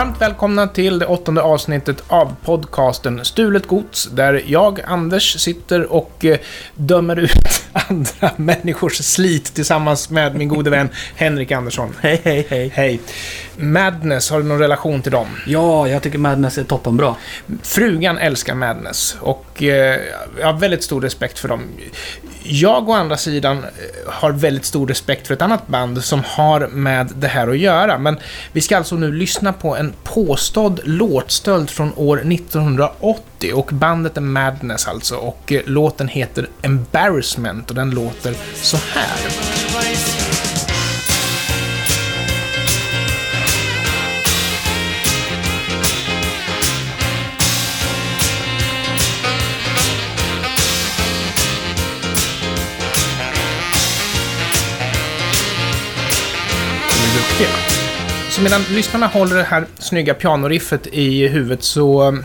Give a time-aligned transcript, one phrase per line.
[0.00, 6.24] Varmt välkomna till det åttonde avsnittet av podcasten Stulet Gods, där jag, Anders, sitter och
[6.24, 6.38] eh,
[6.74, 11.94] dömer ut andra människors slit tillsammans med min gode vän Henrik Andersson.
[12.00, 12.72] Hej, hej, hej.
[12.74, 13.00] Hej.
[13.56, 15.26] Madness, har du någon relation till dem?
[15.46, 17.14] Ja, jag tycker Madness är toppenbra.
[17.62, 20.00] Frugan älskar Madness och eh,
[20.40, 21.62] jag har väldigt stor respekt för dem.
[22.42, 26.68] Jag å andra sidan eh, har väldigt stor respekt för ett annat band som har
[26.68, 27.98] med det här att göra.
[27.98, 28.18] Men
[28.52, 34.20] vi ska alltså nu lyssna på en påstådd låtstöld från år 1980 och bandet är
[34.20, 40.29] Madness alltså och eh, låten heter Embarrassment och den låter så här.
[58.40, 62.18] Så medan lyssnarna håller det här snygga pianoriffet i huvudet så...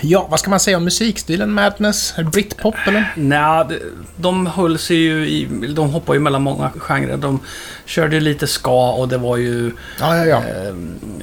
[0.00, 2.14] Ja, vad ska man säga om musikstilen Madness?
[2.32, 3.12] Britpop eller?
[3.16, 3.64] Nej,
[4.16, 5.48] de- höll sig ju i...
[5.74, 7.16] De hoppar ju mellan många genrer.
[7.16, 7.40] De
[7.84, 10.36] körde ju lite ska och det var ju Ja, ja, ja.
[10.38, 10.74] eh,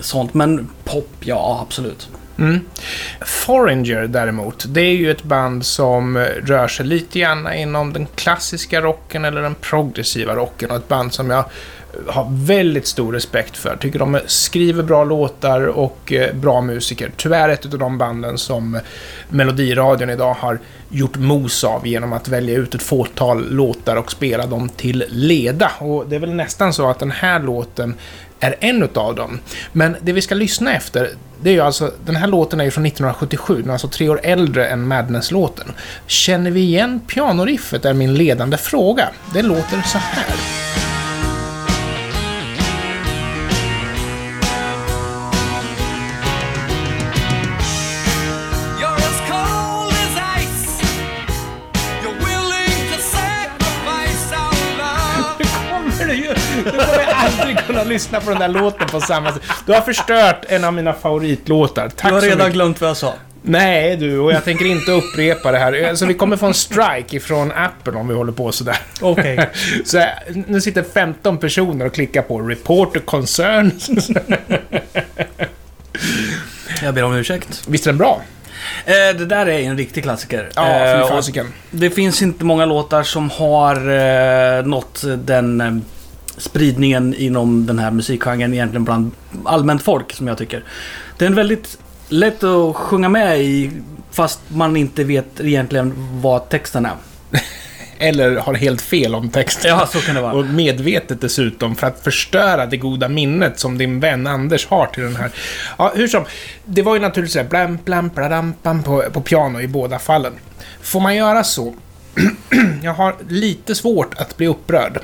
[0.01, 0.33] sånt.
[0.33, 2.09] Men pop, ja absolut.
[2.39, 2.59] Mm.
[3.25, 8.81] Foreigner däremot, det är ju ett band som rör sig lite grann inom den klassiska
[8.81, 11.45] rocken eller den progressiva rocken och ett band som jag
[12.07, 13.75] har väldigt stor respekt för.
[13.75, 17.11] Tycker de skriver bra låtar och eh, bra musiker.
[17.17, 18.79] Tyvärr ett av de banden som
[19.29, 20.59] Melodiradion idag har
[20.89, 25.71] gjort mos av genom att välja ut ett fåtal låtar och spela dem till leda.
[25.79, 27.95] Och det är väl nästan så att den här låten
[28.39, 29.39] är en utav dem.
[29.71, 31.09] Men det vi ska lyssna efter,
[31.41, 34.09] det är ju alltså, den här låten är ju från 1977, den är alltså tre
[34.09, 35.71] år äldre än Madness-låten.
[36.07, 39.09] Känner vi igen pianoriffet är min ledande fråga.
[39.33, 40.86] Det låter så här.
[57.87, 59.41] Lyssna på den där låten på samma sätt.
[59.65, 61.89] Du har förstört en av mina favoritlåtar.
[61.89, 62.53] Tack Du har så redan mycket.
[62.53, 63.13] glömt vad jag sa.
[63.41, 65.95] Nej du, och jag tänker inte upprepa det här.
[65.95, 68.77] Så vi kommer få en strike ifrån Apple om vi håller på sådär.
[69.01, 69.49] Okej.
[69.85, 70.13] Så här,
[70.47, 73.71] nu sitter 15 personer och klickar på report a concern.
[76.83, 77.63] Jag ber om ursäkt.
[77.67, 78.21] Visst är den bra?
[78.85, 80.49] Eh, det där är en riktig klassiker.
[80.55, 81.45] Ja, Eh.
[81.71, 83.75] Det finns inte många låtar som har
[84.57, 85.71] eh, nått den eh,
[86.37, 89.11] spridningen inom den här musikgenren egentligen bland
[89.45, 90.63] allmänt folk som jag tycker.
[91.17, 91.77] Det är en väldigt
[92.09, 93.71] lätt att sjunga med i
[94.11, 96.95] fast man inte vet egentligen vad texten är.
[97.99, 99.71] Eller har helt fel om texten.
[99.71, 100.33] Ja, så kan det vara.
[100.37, 105.03] Och medvetet dessutom för att förstöra det goda minnet som din vän Anders har till
[105.03, 105.31] den här.
[105.77, 106.25] Ja, hur som.
[106.65, 110.33] Det var ju naturligtvis blam, blam, bladam, bam på, på piano i båda fallen.
[110.81, 111.75] Får man göra så?
[112.83, 114.99] Jag har lite svårt att bli upprörd.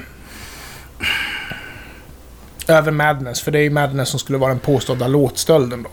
[2.68, 5.90] Över Madness, för det är ju Madness som skulle vara den påstådda låtstölden då.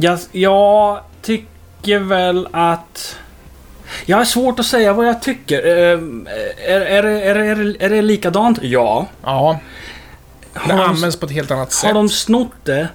[0.00, 3.16] Jag, jag tycker väl att...
[4.06, 5.66] Jag har svårt att säga vad jag tycker.
[5.66, 5.98] Eh,
[6.74, 8.58] är, är, är, är, det- är det likadant?
[8.62, 9.06] Ja.
[9.22, 9.60] Ja.
[10.52, 11.86] Det Har de, används på ett helt annat sätt.
[11.86, 12.88] har de snott det?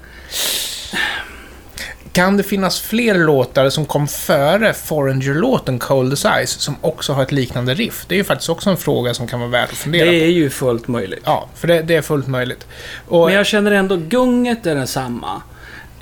[2.16, 7.24] Kan det finnas fler låtar som kom före Foreigner-låten Cold as Ice som också har
[7.24, 8.06] ett liknande riff?
[8.08, 10.26] Det är ju faktiskt också en fråga som kan vara värd att fundera Det på.
[10.26, 11.22] är ju fullt möjligt.
[11.26, 12.68] Ja, för det, det är fullt möjligt.
[13.08, 15.42] Och Men jag känner ändå gunget är densamma.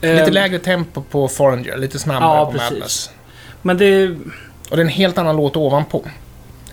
[0.02, 2.72] lite Eh, lägre tempo på Foreigner, lite snabbare Ja, på precis.
[2.72, 3.10] Madness.
[3.62, 4.08] Men det...
[4.70, 6.06] Och det är en helt annan låt ovanpå.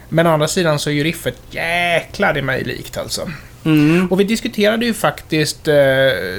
[0.09, 3.31] Men å andra sidan så är ju riffet jäklar i mig likt alltså.
[3.65, 5.75] Mm, Och vi diskuterade ju faktiskt eh,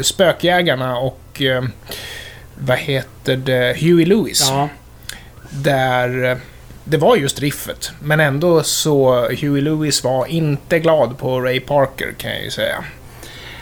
[0.02, 1.64] Spökjägarna och eh,
[2.66, 4.48] vad heter det, Huey Lewis.
[4.50, 4.70] ja.
[5.50, 6.38] Där eh,
[6.84, 7.92] det var just riffet.
[8.00, 12.84] Men ändå så Huey Lewis var inte glad på Ray Parker kan jag ju säga.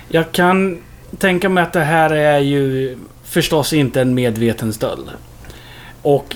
[0.07, 0.81] Jag kan
[1.17, 5.09] tänka mig att det här är ju förstås inte en medveten stöld.
[6.01, 6.35] Och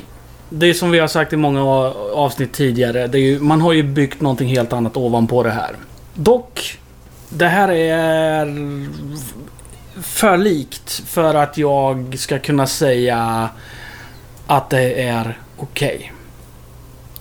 [0.50, 1.64] det är som vi har sagt i många
[2.14, 3.08] avsnitt tidigare.
[3.08, 5.76] Det är ju, man har ju byggt någonting helt annat ovanpå det här.
[6.14, 6.80] Dock,
[7.30, 8.46] det här är
[10.02, 13.50] för likt för att jag ska kunna säga
[14.48, 16.14] att det är okej.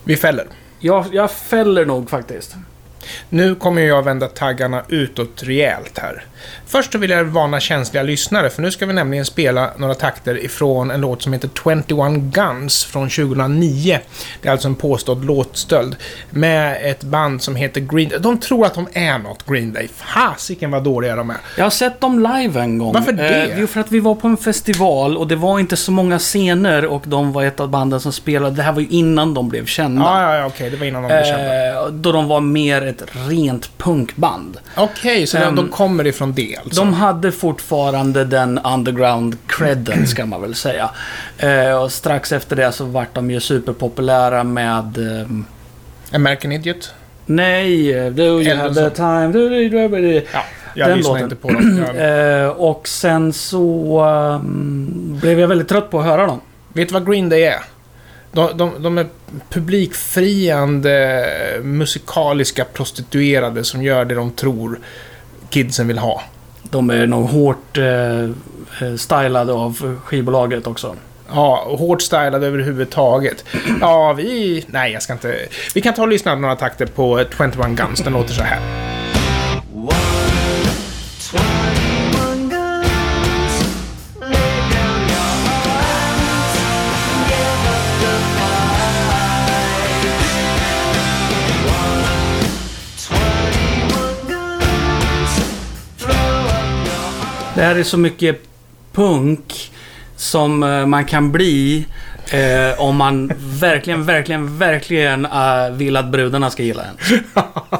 [0.03, 0.47] Vi fäller.
[0.79, 2.55] Jag, jag fäller nog faktiskt.
[3.29, 6.25] Nu kommer jag vända taggarna utåt rejält här.
[6.73, 10.45] Först så vill jag varna känsliga lyssnare, för nu ska vi nämligen spela några takter
[10.45, 11.87] ifrån en låt som heter 21
[12.17, 13.99] Guns från 2009.
[14.41, 15.95] Det är alltså en påstådd låtstöld.
[16.29, 19.89] Med ett band som heter Green De tror att de är något Green Day.
[19.95, 21.37] Fasiken vad dåliga de är.
[21.57, 22.93] Jag har sett dem live en gång.
[22.93, 23.43] Varför det?
[23.43, 26.19] Eh, jo, för att vi var på en festival och det var inte så många
[26.19, 28.55] scener och de var ett av banden som spelade.
[28.55, 30.01] Det här var ju innan de blev kända.
[30.01, 31.69] Ja, ja, ja, okej, det var innan de blev kända.
[31.69, 34.57] Eh, då de var mer ett rent punkband.
[34.75, 36.81] Okej, så ehm, de, de kommer ifrån det alltså?
[36.81, 40.89] De hade fortfarande den underground credden, ska man väl säga.
[41.37, 44.97] Eh, och strax efter det så vart de ju superpopulära med...
[44.97, 45.45] ehm,
[46.13, 46.93] American Idiot?
[47.25, 49.27] nej, do you have the time...
[49.27, 50.43] Do you, Ja,
[50.75, 51.23] jag Den lyssnar låten.
[51.23, 51.85] inte på dem.
[51.95, 51.95] Jag,
[52.43, 56.41] Eh, och sen så ehm, blev jag väldigt trött på att höra dem.
[56.73, 57.59] vet du vad Green Day är?
[58.31, 59.07] De, de, de är
[59.49, 61.25] publikfriande,
[61.63, 64.79] musikaliska prostituerade som gör det de tror
[65.49, 66.21] kidsen vill ha.
[66.73, 70.95] De är nog hårt eh, eh, stylade av skivbolaget också.
[71.33, 73.45] Ja, och hårt stylade överhuvudtaget.
[73.81, 74.65] Ja, vi...
[74.67, 75.35] Nej, jag ska inte...
[75.75, 77.99] Vi kan ta och lyssna på några takter på 21 Guns.
[77.99, 78.92] Den låter så här.
[97.55, 98.41] Det här är så mycket
[98.93, 99.71] punk
[100.15, 101.85] som eh, man kan bli
[102.31, 106.97] eh, om man verkligen, verkligen, verkligen eh, vill att brudarna ska gilla en.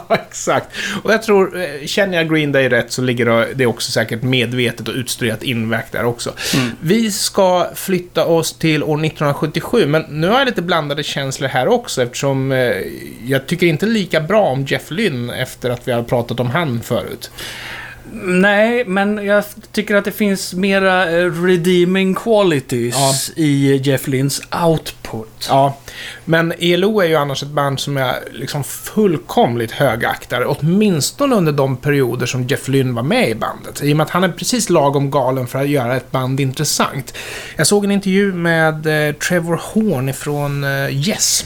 [0.30, 0.68] Exakt.
[1.04, 4.88] Och jag tror, eh, känner jag Green Day rätt så ligger det- också säkert medvetet
[4.88, 6.34] och utstuderat inverk där också.
[6.82, 11.68] Vi ska flytta oss till år 1977, men nu har jag lite blandade känslor här
[11.68, 12.58] också eftersom eh,
[13.26, 16.82] jag tycker inte lika bra om Jeff Lynne efter att vi har pratat om han
[16.82, 17.32] förut.
[18.14, 23.14] Nej, men jag tycker att det finns mera eh, redeeming qualities Ja.
[23.42, 25.46] i Jeff Lynns output.
[25.50, 25.78] Ja,
[26.26, 31.78] men ELO är ju annars ett band som jag liksom fullkomligt högaktar, åtminstone under de
[31.78, 33.84] perioder som Jeff Lynne var med i bandet.
[33.84, 37.14] I och med att han är precis lagom galen för att göra ett band intressant.
[37.56, 41.46] Jag såg en intervju med eh, Trevor Horn ifrån eh, Yes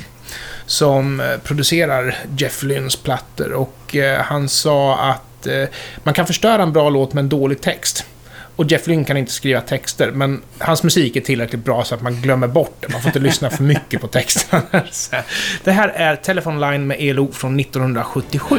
[0.65, 5.67] som producerar Jeff Lynnes plattor och han sa att eh,
[6.03, 8.05] man kan förstöra en bra låt med en dålig text.
[8.55, 12.01] Och Jeff Lynne kan inte skriva texter, men hans musik är tillräckligt bra så att
[12.01, 12.91] man glömmer bort det.
[12.91, 14.63] Man får inte lyssna för mycket på texterna.
[15.63, 18.57] Det här är Telephone Line med ELO från 1977.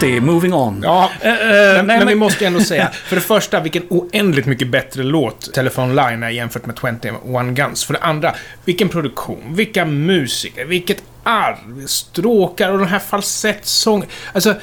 [0.00, 0.80] Guilty, moving on.
[0.82, 4.68] Ja, eh, men, nej, men vi måste ändå säga, för det första, vilken oändligt mycket
[4.68, 7.84] bättre låt Telephone Line är jämfört med 21 Guns.
[7.84, 8.34] För det andra,
[8.64, 14.04] vilken produktion, vilka musiker, vilket arv, stråkar och den här falsettsång.
[14.32, 14.54] Alltså,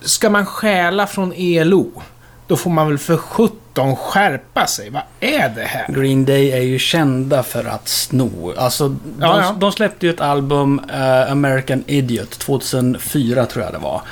[0.00, 2.02] ska man stjäla från ELO,
[2.46, 3.56] då får man väl för 17
[3.96, 4.90] skärpa sig.
[4.90, 5.86] Vad är det här?
[5.88, 8.54] Green Day är ju kända för att sno.
[8.56, 9.56] Alltså, de, Ja, ja.
[9.60, 14.02] de släppte ju ett album, eh, American Idiot, 2004 tror jag det var.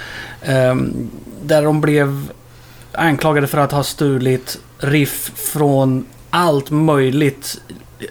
[0.43, 1.11] Ehm,
[1.43, 2.29] där de blev
[2.93, 7.61] anklagade för att ha stulit riff från allt möjligt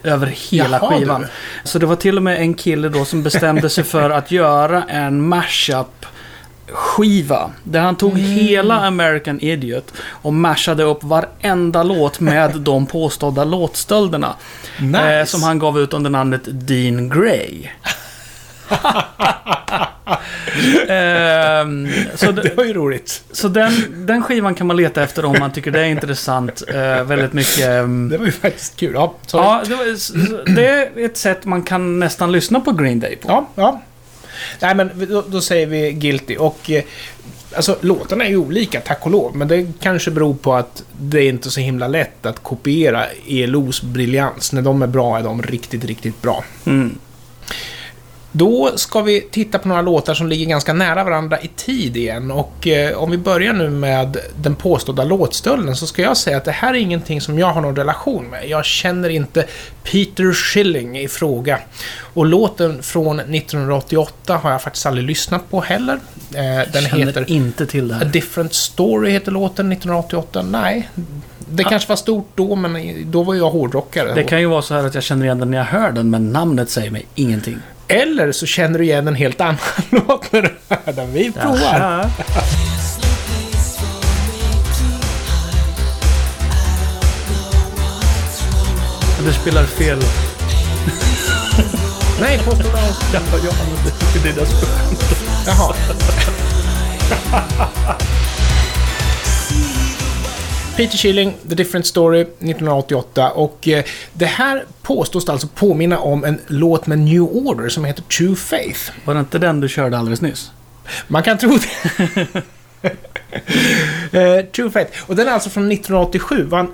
[0.04, 1.22] över hela Jaha, skivan.
[1.22, 1.28] du.
[1.64, 4.84] Så det var till och med en kille då som bestämde sig för att göra
[4.84, 5.99] en mashup
[6.74, 7.50] skiva.
[7.64, 14.36] Där han tog hela American Idiot och mashade upp varenda låt med de påstådda låtstölderna.
[14.82, 15.20] Nice.
[15.20, 17.68] Eh, som han gav ut under namnet Dean Gray.
[20.88, 23.24] Ehm, så Det det, var ju roligt.
[23.32, 23.72] så den,
[24.08, 26.64] den skivan kan man leta efter om man tycker det är intressant.
[26.68, 27.60] Eh, väldigt mycket...
[27.68, 28.92] ehm, Det var ju faktiskt kul.
[28.94, 29.44] Ja, sorry.
[29.46, 33.28] ja, det, var, det är ett sätt man kan nästan lyssna på Green Day på.
[33.30, 33.82] Ja, ja.
[34.62, 36.38] Nej, men då, då säger vi Guilty.
[36.38, 36.84] Och eh,
[37.56, 39.36] alltså, låtarna är ju olika, tack och lov.
[39.36, 43.82] Men det kanske beror på att det är inte så himla lätt att kopiera ELOs
[43.82, 44.54] briljans.
[44.54, 46.44] När de är bra är de riktigt, riktigt bra.
[46.66, 46.98] Mm.
[48.32, 52.32] Då ska vi titta på några låtar som ligger ganska nära varandra i tid igen.
[52.32, 56.46] Och eh, om vi börjar nu med den påstådda låtstölden så ska jag säga att
[56.46, 58.50] det här är ingenting som jag har någon relation med.
[58.50, 59.46] Jag känner inte
[59.84, 61.60] Peter Schilling i fråga.
[62.14, 66.00] Och låten från 1988 har jag faktiskt aldrig lyssnat på heller.
[66.34, 68.06] Eh, den Känner heter inte till det A här.
[68.06, 70.42] Different Story heter låten 1988.
[70.42, 70.90] Nej,
[71.50, 74.14] Det kanske var stort då, men då var jag hårdrockare.
[74.14, 76.10] Det kan ju vara så här att jag känner igen den när jag hör den,
[76.10, 77.58] men namnet säger mig ingenting.
[77.90, 79.58] Eller så känner du igen en helt annan
[79.90, 81.14] låt när du hör den.
[81.14, 81.80] Vi provar.
[81.80, 82.10] Jaha.
[89.26, 90.00] Du spelar fel.
[92.22, 92.70] Nej, påstår du?
[93.14, 94.58] Ja, ja, men det, är det som...
[95.46, 95.76] Jaha.
[100.80, 103.32] Peter Schilling, The Different Story, 1988.
[103.32, 103.84] Och eh,
[104.14, 108.92] det här påstås alltså påminna om en låt med New Order som heter True Faith.
[109.06, 110.52] Var det inte den du körde alldeles nyss?
[111.08, 112.28] Man kan tro det.
[114.12, 114.92] Eh, True Faith.
[115.08, 116.44] Och den är alltså från 1987.
[116.44, 116.72] Var en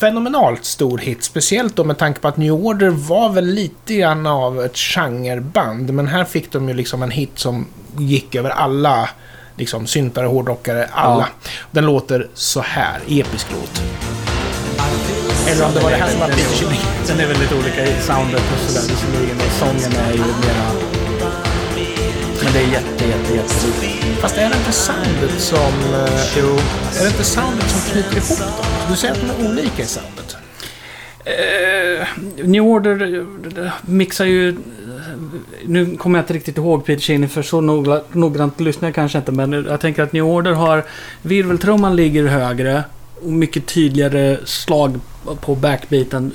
[0.00, 1.24] fenomenalt stor hit.
[1.24, 5.92] Speciellt då med tanke på att New Order var väl lite grann av ett genreband.
[5.92, 7.66] Men här fick de ju liksom en hit som
[7.98, 9.08] gick över alla
[9.56, 11.28] liksom syntare, hårdrockare, alla.
[11.70, 13.00] Den låter så här.
[13.08, 13.82] Episk låt.
[15.48, 16.76] Eller om det var det här som var Peter.
[17.06, 19.36] Den är väldigt olika i soundet och sådär visserligen.
[19.58, 20.66] Sången är ju mera...
[22.44, 23.88] Men det är jätte, jätte, jätte...
[24.20, 25.94] Fast är det inte soundet som...
[25.94, 26.58] eh, Jo.
[26.98, 28.48] Är det inte soundet som knyter ihop dem?
[28.90, 30.36] Du säger att de är olika i soundet.
[31.24, 32.06] Eh,
[32.44, 34.56] New Order mixar ju...
[35.64, 37.60] Nu kommer jag inte riktigt ihåg Peter Cheney för så
[38.12, 39.32] noggrant lyssnar jag kanske inte.
[39.32, 40.84] Men jag tänker att New Order har...
[41.22, 42.84] Virveltrumman ligger högre.
[43.22, 45.00] Och mycket tydligare slag
[45.40, 46.32] på backbeaten.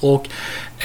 [0.00, 0.28] Och,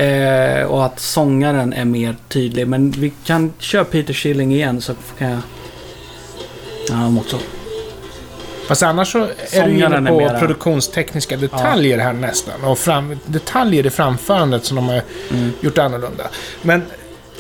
[0.02, 2.68] eh, och att sångaren är mer tydlig.
[2.68, 5.40] Men vi kan köra Peter Schilling igen så kan jag...
[6.90, 7.38] Ja, han också.
[8.68, 12.64] Fast annars så är du inne på mera- produktionstekniska detaljer här nästan.
[12.64, 15.52] Och fram, detaljer i framförandet som de har Mm.
[15.62, 16.24] gjort annorlunda.
[16.62, 16.82] Men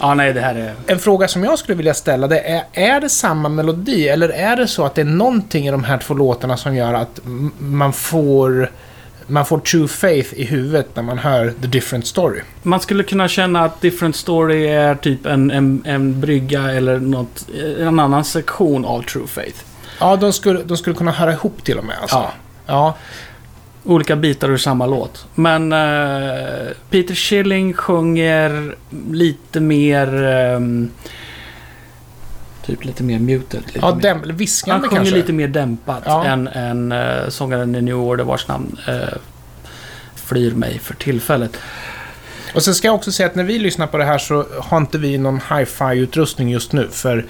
[0.01, 0.73] Ja, nej, det här är...
[0.87, 4.07] en fråga som jag skulle vilja ställa det är, är det samma melodi?
[4.07, 6.93] Eller är det så att det är någonting i de här två låtarna som gör
[6.93, 7.19] att
[7.57, 8.71] man får,
[9.27, 12.41] man får true faith i huvudet när man hör The Different Story?
[12.63, 17.45] Man skulle kunna känna att Different Story är typ en, en, en brygga eller något,
[17.79, 19.59] en annan sektion av True Faith.
[19.99, 22.15] Ja, de skulle, de skulle kunna höra ihop till och med alltså.
[22.15, 22.31] Ja.
[22.65, 22.95] Ja.
[23.83, 25.25] Olika bitar ur samma låt.
[25.35, 28.75] Men eh, Peter Schilling sjunger
[29.11, 30.23] lite mer...
[30.23, 30.89] ehm,
[32.65, 33.61] typ lite mer muted.
[33.65, 34.01] Lite Ja, mer.
[34.01, 35.15] däm, Han viskande sjunger kanske.
[35.15, 36.25] lite mer dämpat Ja.
[36.25, 38.95] än, än uh, sångaren i New Order vars namn eh,
[40.15, 41.57] flyr mig för tillfället.
[42.55, 44.77] Och sen ska jag också säga att när vi lyssnar på det här så har
[44.77, 46.87] inte vi någon hi-fi-utrustning just nu.
[46.91, 47.25] För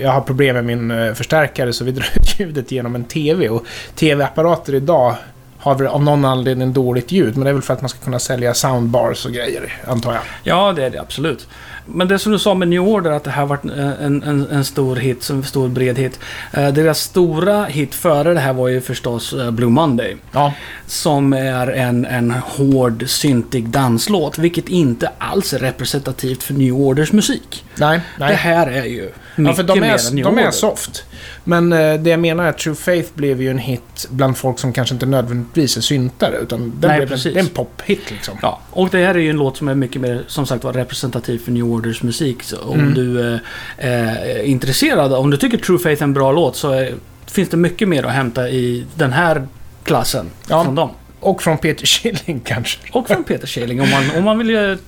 [0.00, 3.48] jag har problem med min eh, förstärkare så vi drar ut ljudet genom en TV.
[3.48, 5.14] Och TV-apparater idag
[5.60, 7.36] har väl av någon anledning dåligt ljud.
[7.36, 10.22] Men det är väl för att man ska kunna sälja soundbars och grejer, antar jag.
[10.42, 11.48] Ja, det är det absolut.
[11.94, 14.64] Men det som du sa med New Order, att det här varit en, en, en
[14.64, 16.18] stor hit, en stor bred hit.
[16.52, 20.16] Eh, deras stora hit före det här var ju förstås eh, Blue Monday.
[20.32, 20.52] Ja,
[20.86, 27.12] Som är en, en hård, syntig danslåt, vilket inte alls är representativt för New Orders
[27.12, 27.64] musik.
[27.76, 28.34] nej, Det nej.
[28.34, 30.50] här är ju Ja, mycket för de mer än är, New de är Order.
[30.50, 31.04] soft.
[31.44, 34.58] Men eh, det jag menar är att True Faith blev ju en hit bland folk
[34.58, 36.36] som kanske inte nödvändigtvis är syntare.
[36.36, 37.34] Utan den Nej, blev en, precis.
[37.34, 38.38] det är en pophit liksom.
[38.42, 40.72] Ja, och det här är ju en låt som är mycket mer, som sagt var,
[40.72, 42.42] representativ för New Orders musik.
[42.42, 42.94] Så om Mm.
[42.94, 43.38] du eh,
[43.78, 46.94] är intresserad, om du tycker True Faith är en bra låt så är,
[47.26, 49.46] finns det mycket mer att hämta i den här
[49.84, 50.64] klassen Ja.
[50.64, 50.90] från dem.
[51.20, 52.78] Och från Peter Schilling kanske.
[52.92, 53.80] Och från Peter Schilling.
[53.80, 54.78] Om man, om man vill ju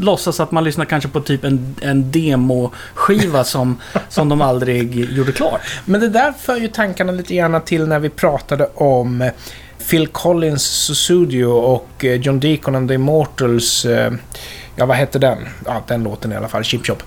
[0.00, 3.78] låtsas att man lyssnar kanske på typ en, en demoskiva som,
[4.08, 5.60] som de aldrig gjorde klart.
[5.84, 9.30] Men det där för ju tankarna lite grann till när vi pratade om eh,
[9.90, 13.86] Phil Collins Susudio och eh, John Deacon and the Immortals.
[14.78, 15.38] Ja, vad hette den?
[15.66, 16.64] Ja, den låten i alla fall.
[16.64, 17.02] Chip Chop.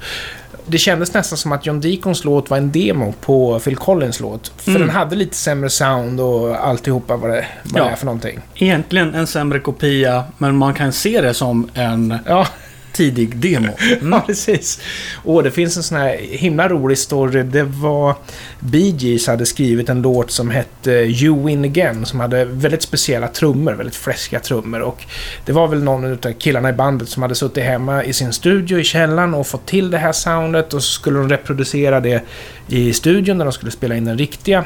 [0.65, 4.51] Det kändes nästan som att John Deacons låt var en demo på Phil Collins låt.
[4.57, 4.81] För Mm.
[4.81, 7.85] den hade lite sämre sound och alltihopa vad det, vad Ja.
[7.85, 8.39] det är för någonting.
[8.55, 12.47] Egentligen en sämre kopia, men man kan se det som en Ja,
[12.93, 13.71] tidig demo.
[14.01, 14.13] Mm.
[14.13, 14.81] Ja, precis.
[15.23, 17.43] Och det finns en sån här himla rolig story.
[17.43, 18.15] Det var
[18.59, 22.05] Bee Gees hade skrivit en låt som hette You Win Again.
[22.05, 24.79] Som hade väldigt speciella trummor, väldigt fräscha trummor.
[24.79, 25.05] Och
[25.45, 28.79] det var väl någon av killarna i bandet som hade suttit hemma i sin studio
[28.79, 30.73] i källaren och fått till det här soundet.
[30.73, 32.23] Och så skulle de reproducera det
[32.67, 34.65] i studion när de skulle spela in den riktiga.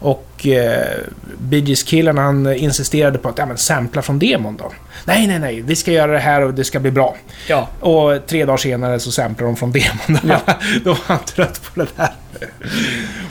[0.00, 0.98] Och eh,
[1.38, 4.72] Bee Gees-killen han insisterade på att ja, men sampla från demon då.
[5.04, 5.60] Nej, nej, nej.
[5.60, 7.16] Vi ska göra det här och det ska bli bra.
[7.48, 7.68] Ja.
[7.80, 10.20] Och tre dagar senare så samplar de från demon.
[10.28, 10.40] Ja.
[10.84, 12.10] Då var han trött på det där.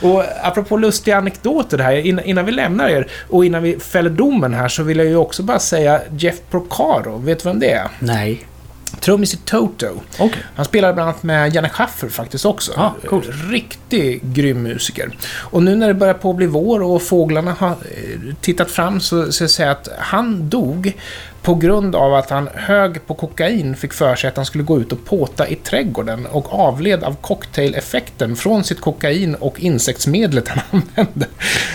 [0.02, 4.68] Och apropå lustiga anekdoter här, innan, vi lämnar er och innan vi fäller domen här
[4.68, 7.88] så vill jag ju också bara säga Jeff Porcaro, vet du vem det är?
[8.00, 8.46] Nej.
[8.92, 9.88] Trummis i Toto.
[10.20, 10.44] Okej.
[10.56, 12.74] Han spelade bland annat med Janne Schaffer faktiskt också.
[12.76, 13.30] Ja, coolt.
[13.50, 15.12] Riktigt grym musiker.
[15.32, 19.00] Och nu när det börjar på att bli vår och fåglarna har eh, tittat fram
[19.00, 20.94] så ska jag säga att han dog
[21.42, 24.80] på grund av att han hög på kokain fick för sig att han skulle gå
[24.80, 30.62] ut och påta i trädgården och avled av cocktaileffekten från sitt kokain och insektsmedlet han
[30.96, 31.26] använde.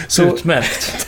[0.09, 1.07] Så Utmärkt.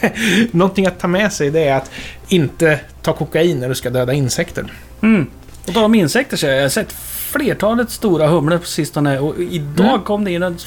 [0.52, 1.90] någonting att ta med sig det är att
[2.28, 4.72] inte ta kokain när du ska döda insekter.
[5.02, 5.26] Mm.
[5.66, 9.86] Och då om insekter så har jag sett flertalet stora humlor på sistone och idag
[9.86, 10.02] Mm.
[10.02, 10.58] kom det in en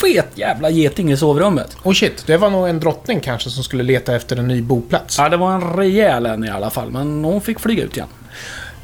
[0.00, 1.76] fet jävla geting i sovrummet.
[1.82, 5.18] Och shit, det var nog en drottning kanske som skulle leta efter en ny boplats.
[5.18, 8.08] Ja, det var en rejäl en i alla fall, men hon fick flyga ut igen.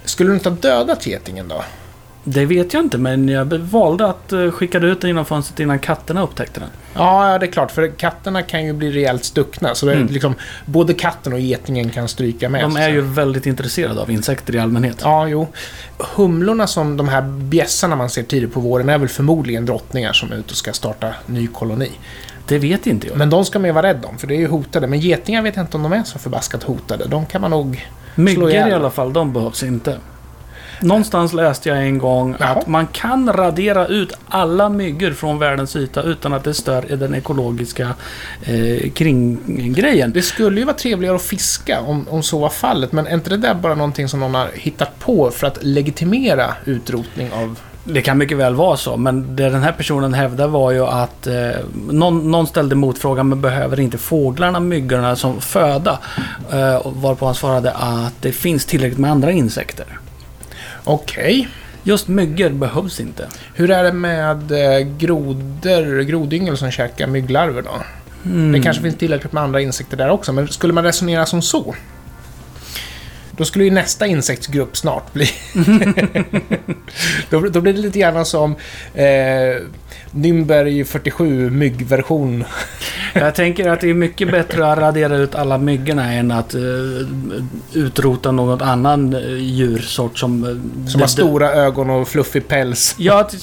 [0.04, 1.64] Skulle du inte ha dödat getingen då?
[2.30, 5.78] Det vet jag inte, men jag valde att eh, skicka ut den genom fönstret innan
[5.78, 6.68] katterna upptäckte den.
[6.94, 7.70] Ja, det är klart.
[7.70, 9.74] För katterna kan ju bli rejält stuckna.
[9.74, 10.08] Så det är Mm.
[10.12, 10.34] liksom,
[10.66, 12.62] både katten och getingen kan stryka med.
[12.62, 15.00] De är ju väldigt intresserade av insekter i allmänhet.
[15.02, 15.46] Ja, jo.
[15.98, 20.32] Humlorna som de här bjässarna man ser tidigt på våren är väl förmodligen drottningar som
[20.32, 21.90] är ute och ska starta ny koloni.
[22.46, 23.16] Det vet inte jag.
[23.16, 24.86] Men de ska man ju vara rädd om, för det är ju hotade.
[24.86, 27.04] Men getingar vet jag inte om de är så förbaskat hotade.
[27.08, 27.88] De kan man nog...
[28.14, 28.68] slå Myggor ihjäl.
[28.68, 29.96] i alla fall, de behövs inte.
[30.80, 32.48] Någonstans läste jag en gång Jaha.
[32.48, 37.14] att man kan radera ut alla myggor från världens yta utan att det stör den
[37.14, 37.94] ekologiska
[38.42, 40.12] eh, kringgrejen.
[40.12, 43.30] Det skulle ju vara trevligare att fiska om, om så var fallet, men är inte
[43.30, 47.58] det där bara någonting som någon har hittat på för att legitimera utrotning av...
[47.84, 51.26] Det kan mycket väl vara så, men det den här personen hävdade var ju att
[51.26, 51.34] eh,
[51.90, 55.98] någon, någon ställde motfrågan, men behöver inte fåglarna myggorna som föda?
[56.52, 59.98] Eh, varpå han svarade att det finns tillräckligt med andra insekter.
[60.84, 61.48] Okej.
[61.82, 63.28] Just myggor behövs inte.
[63.54, 67.82] Hur är det med eh, grodor, grodyngel som käkar mygglarver då?
[68.24, 68.52] Mm.
[68.52, 71.74] Det kanske finns tillräckligt med andra insekter där också, men skulle man resonera som så?
[73.38, 75.30] Då skulle ju nästa insektsgrupp snart bli...
[77.30, 78.56] då, då blir det lite grann som
[78.94, 79.04] eh,
[80.10, 82.44] Nürnberg 47 myggversion.
[83.14, 86.60] Jag tänker att det är mycket bättre att radera ut alla myggorna än att eh,
[87.72, 90.44] utrota någon annan eh, djursort som...
[90.44, 92.94] eh, Som har stora ögon och fluffig päls.
[92.98, 93.38] Ja, till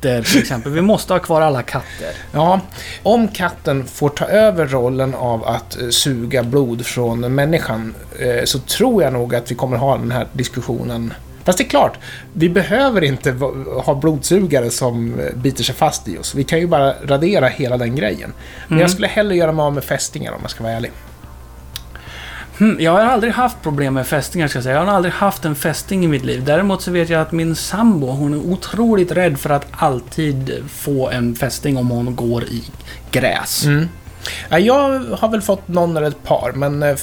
[0.00, 0.72] katter till exempel.
[0.72, 2.10] Vi måste ha kvar alla katter.
[2.32, 2.60] Ja,
[3.02, 8.58] om katten får ta över rollen av att eh, suga blod från människan eh, så
[8.58, 11.14] tror jag nog att vi kommer ha den här diskussionen.
[11.44, 11.98] Fast det är klart,
[12.32, 13.30] vi behöver inte
[13.84, 16.34] ha blodsugare som eh, biter sig fast i oss.
[16.34, 18.32] Vi kan ju bara radera hela den grejen.
[18.66, 18.80] Men Mm.
[18.80, 20.90] jag skulle hellre göra mig av med fästingar om jag ska vara ärlig.
[22.58, 24.76] Hmm, jag har aldrig haft problem med fästingar ska jag säga.
[24.76, 26.44] Jag har aldrig haft en fästing i mitt liv.
[26.44, 31.10] Däremot så vet jag att min sambo, hon är otroligt rädd för att alltid få
[31.10, 32.64] en fästing om hon går i
[33.10, 33.64] gräs.
[33.64, 33.88] Mm.
[34.48, 36.96] Ja, Jag har väl fått någon eller ett par, men eh,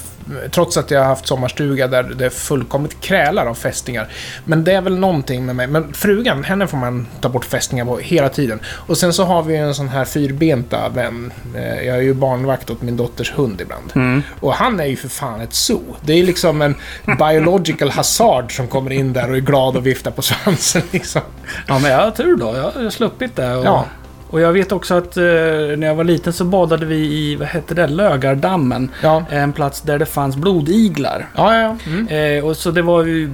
[0.51, 4.07] trots att jag har haft sommarstuga där det fullkomligt krälar av fästingar.
[4.45, 5.67] Men det är väl någonting med mig.
[5.67, 8.59] Men frugan, henne får man ta bort fästingar på hela tiden.
[8.67, 11.33] Och sen så har vi en sån här fyrbenta vän.
[11.55, 13.91] Eh, Jag är ju barnvakt åt min dotters hund ibland.
[13.95, 14.23] Mm.
[14.39, 15.95] Och han är ju för fan ett zoo.
[16.01, 16.75] Det är liksom en
[17.19, 21.21] biological hazard som kommer in där och är glad och viftar på svansen liksom.
[21.67, 22.55] Ja, men jag har tur då.
[22.75, 23.55] Jag har sluppit det.
[23.55, 23.85] Och, Ja.
[24.29, 27.47] Och jag vet också att eh, när jag var liten så badade vi i, vad
[27.47, 28.89] hette det, Lögardammen.
[29.03, 31.27] Ja, En plats där det fanns blodiglar.
[31.35, 31.75] ja, ja.
[31.87, 32.37] Mm.
[32.37, 33.29] Eh, och så det var ju...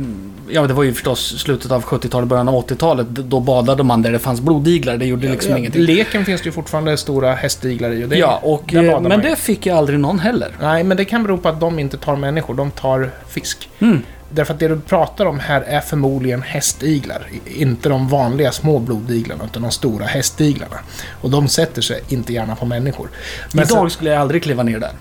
[0.50, 3.08] Ja, det var ju förstås slutet av 70-talet, början av 80-talet.
[3.10, 4.98] Då badade man där det fanns blodiglar.
[4.98, 5.82] Det gjorde liksom ingenting.
[5.82, 8.04] Leken finns det ju fortfarande stora hästiglar i.
[8.06, 9.30] Och det, ja, och, eh, men ju.
[9.30, 10.50] det fick jag aldrig någon heller.
[10.62, 13.70] Nej, men det kan bero på att de inte tar människor, de tar fisk.
[13.80, 14.02] Mm.
[14.34, 17.28] Därför att det du pratar om här är förmodligen hästiglar.
[17.46, 20.78] Inte de vanliga små blodiglarna, utan de stora hästiglarna.
[21.22, 23.10] Och de sätter sig inte gärna på människor.
[23.54, 24.92] Men Idag skulle jag aldrig kliva ner där.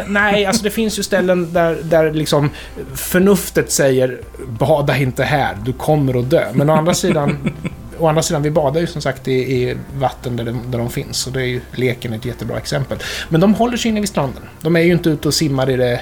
[0.00, 2.50] eh, nej, alltså det finns ju ställen där, där liksom
[2.94, 6.44] förnuftet säger bada inte här, du kommer att dö.
[6.52, 7.52] Men å andra sidan,
[7.98, 10.90] å andra sidan vi badar ju som sagt i, i vatten där de, där de
[10.90, 11.16] finns.
[11.16, 12.98] Så det är ju leken ett jättebra exempel.
[13.28, 14.42] Men de håller sig inne vid stranden.
[14.62, 16.00] De är ju inte ute och simmar i det.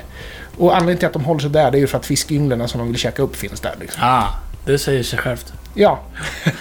[0.58, 2.78] Och anledningen till att de håller sig där, det är ju för att fiskynglen som
[2.78, 3.74] de vill käka upp finns där.
[3.80, 4.02] Liksom.
[4.04, 4.26] Ah,
[4.64, 5.52] det säger sig självt.
[5.74, 6.00] Ja.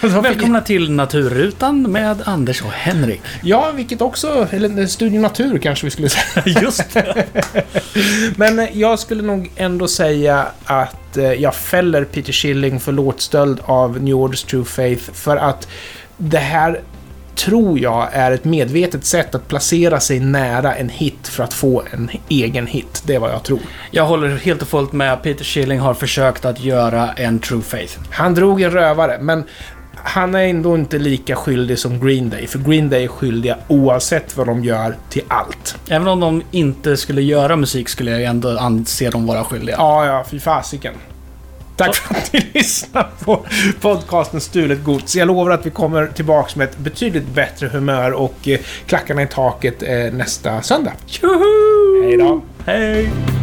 [0.00, 3.20] Välkomna till Naturrutan med Anders och Henrik.
[3.42, 6.42] Ja, vilket också, eller Studio Natur kanske vi skulle säga.
[6.62, 7.26] Just det.
[8.36, 13.60] Men eh, jag skulle nog ändå säga att eh, jag fäller Peter Schilling för låtstöld
[13.64, 15.68] av New Order's True Faith för att
[16.16, 16.80] det här
[17.38, 21.82] tror jag är ett medvetet sätt att placera sig nära en hit för att få
[21.92, 23.02] en egen hit.
[23.06, 23.60] Det är vad jag tror.
[23.90, 25.22] Jag håller helt och fullt med.
[25.22, 27.98] Peter Schilling har försökt att göra en True Faith.
[28.10, 29.44] Han drog en rövare, men
[29.94, 32.46] han är ändå inte lika skyldig som Green Day.
[32.46, 35.76] För Green Day är skyldiga oavsett vad de gör till allt.
[35.88, 39.76] Även om de inte skulle göra musik skulle jag ändå anse dem vara skyldiga.
[39.78, 40.94] Ja, ja, fy fasiken.
[41.78, 43.46] Tack för att ni lyssnar på
[43.80, 45.16] podcasten Stulet Gods.
[45.16, 49.26] Jag lovar att vi kommer tillbaka med ett betydligt bättre humör och eh, klackarna i
[49.26, 50.92] taket eh, nästa söndag.
[51.06, 52.02] Tjoho!
[52.04, 52.42] Hej då!
[52.66, 53.37] Hej!